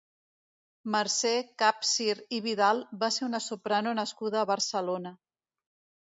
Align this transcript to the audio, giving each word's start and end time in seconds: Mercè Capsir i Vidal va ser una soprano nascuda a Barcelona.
Mercè 0.93 1.33
Capsir 1.63 2.15
i 2.37 2.39
Vidal 2.45 2.81
va 3.03 3.09
ser 3.17 3.25
una 3.27 3.41
soprano 3.49 3.93
nascuda 3.99 4.41
a 4.41 4.47
Barcelona. 4.53 5.13